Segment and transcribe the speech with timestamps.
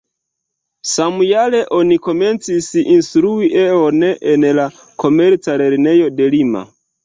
[0.91, 4.69] Samjare oni komencis instrui E-on en la
[5.07, 6.69] Komerca lernejo de Lima.